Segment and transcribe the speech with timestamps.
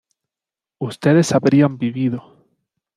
[0.79, 2.47] ustedes habrían vivido